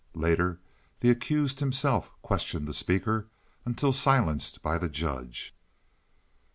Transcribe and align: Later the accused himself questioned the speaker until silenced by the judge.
Later 0.15 0.59
the 0.99 1.11
accused 1.11 1.59
himself 1.59 2.09
questioned 2.23 2.67
the 2.67 2.73
speaker 2.73 3.27
until 3.65 3.93
silenced 3.93 4.63
by 4.63 4.79
the 4.79 4.89
judge. 4.89 5.53